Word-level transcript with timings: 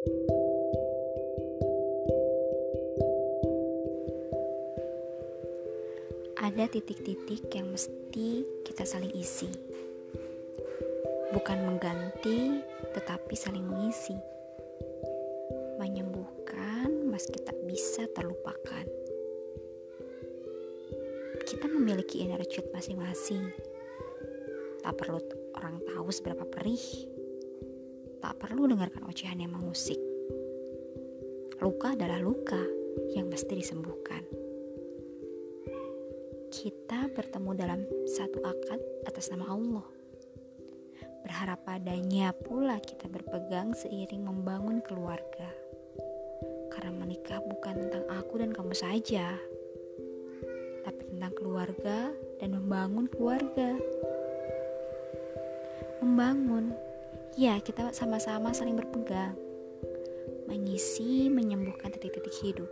Ada 0.00 0.08
titik-titik 6.72 7.52
yang 7.52 7.68
mesti 7.68 8.48
kita 8.64 8.88
saling 8.88 9.12
isi. 9.12 9.52
Bukan 11.36 11.68
mengganti, 11.68 12.64
tetapi 12.96 13.36
saling 13.36 13.60
mengisi. 13.60 14.16
Menyembuhkan 15.76 16.88
meski 17.12 17.36
tak 17.44 17.60
bisa 17.68 18.08
terlupakan. 18.16 18.88
Kita 21.44 21.68
memiliki 21.68 22.24
child 22.48 22.72
masing-masing. 22.72 23.52
Tak 24.80 24.96
perlu 24.96 25.20
orang 25.60 25.76
tahu 25.84 26.08
seberapa 26.08 26.48
perih. 26.48 27.19
Tak 28.20 28.36
perlu 28.36 28.68
dengarkan 28.68 29.08
ocehan 29.08 29.40
yang 29.40 29.56
mengusik. 29.56 29.98
Luka 31.60 31.92
adalah 31.92 32.20
luka 32.20 32.60
yang 33.16 33.28
mesti 33.28 33.52
disembuhkan 33.52 34.40
kita 36.50 37.06
bertemu 37.14 37.50
dalam 37.54 37.80
satu 38.10 38.42
akad 38.42 38.82
atas 39.06 39.30
nama 39.30 39.54
Allah. 39.54 39.86
Berharap 41.22 41.62
padanya 41.62 42.34
pula 42.34 42.82
kita 42.82 43.06
berpegang 43.06 43.70
seiring 43.70 44.26
membangun 44.26 44.82
keluarga. 44.82 45.46
Karena 46.74 46.90
menikah 46.90 47.38
bukan 47.38 47.86
tentang 47.86 48.04
aku 48.12 48.42
dan 48.42 48.50
kamu 48.50 48.74
saja, 48.74 49.38
tapi 50.82 51.02
tentang 51.06 51.32
keluarga 51.38 52.10
dan 52.42 52.50
membangun 52.58 53.06
keluarga. 53.06 53.78
Membangun, 56.02 56.74
ya 57.38 57.58
kita 57.62 57.94
sama-sama 57.94 58.50
saling 58.50 58.78
berpegang, 58.78 59.36
mengisi, 60.50 61.30
menyembuhkan 61.30 61.94
titik-titik 61.94 62.34
hidup 62.42 62.70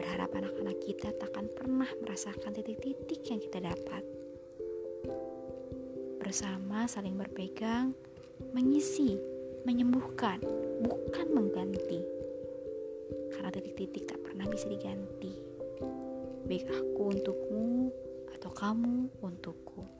berharap 0.00 0.32
anak-anak 0.32 0.80
kita 0.82 1.12
takkan 1.20 1.46
pernah 1.52 1.88
merasakan 2.02 2.56
titik-titik 2.56 3.20
yang 3.30 3.38
kita 3.38 3.62
dapat. 3.62 4.02
Bersama 6.18 6.88
saling 6.88 7.14
berpegang, 7.14 7.94
mengisi, 8.56 9.20
menyembuhkan, 9.68 10.40
bukan 10.82 11.26
mengganti. 11.30 12.00
Karena 13.30 13.50
titik-titik 13.52 14.08
tak 14.08 14.18
pernah 14.24 14.48
bisa 14.48 14.66
diganti. 14.66 15.36
Baik 16.48 16.66
aku 16.72 17.00
untukmu 17.14 17.92
atau 18.34 18.50
kamu 18.50 19.12
untukku. 19.22 19.99